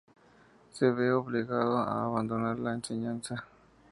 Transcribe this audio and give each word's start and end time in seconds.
Se 0.71 0.89
ve 0.89 1.11
obligado 1.13 1.77
a 1.77 2.05
abandonar 2.05 2.57
la 2.57 2.73
enseñanza. 2.73 3.45